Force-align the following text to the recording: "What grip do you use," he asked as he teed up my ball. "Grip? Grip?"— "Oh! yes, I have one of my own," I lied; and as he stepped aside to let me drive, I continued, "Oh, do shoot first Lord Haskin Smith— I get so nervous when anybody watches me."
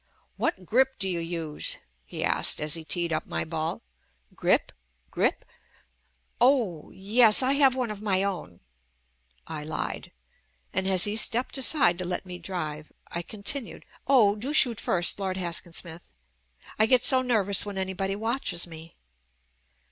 "What 0.35 0.65
grip 0.65 0.97
do 0.97 1.07
you 1.07 1.19
use," 1.19 1.77
he 2.05 2.23
asked 2.23 2.59
as 2.59 2.73
he 2.73 2.83
teed 2.83 3.13
up 3.13 3.27
my 3.27 3.45
ball. 3.45 3.83
"Grip? 4.33 4.71
Grip?"— 5.11 5.45
"Oh! 6.51 6.89
yes, 6.89 7.43
I 7.43 7.51
have 7.53 7.75
one 7.75 7.91
of 7.91 8.01
my 8.01 8.23
own," 8.23 8.61
I 9.45 9.63
lied; 9.63 10.11
and 10.73 10.87
as 10.87 11.03
he 11.03 11.15
stepped 11.15 11.55
aside 11.59 11.99
to 11.99 12.03
let 12.05 12.25
me 12.25 12.39
drive, 12.39 12.91
I 13.09 13.21
continued, 13.21 13.85
"Oh, 14.07 14.35
do 14.35 14.53
shoot 14.53 14.79
first 14.79 15.19
Lord 15.19 15.37
Haskin 15.37 15.71
Smith— 15.73 16.11
I 16.79 16.87
get 16.87 17.03
so 17.03 17.21
nervous 17.21 17.63
when 17.63 17.77
anybody 17.77 18.15
watches 18.15 18.65
me." 18.65 18.95